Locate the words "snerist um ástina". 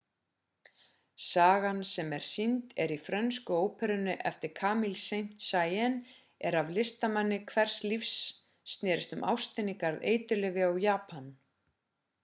8.75-9.77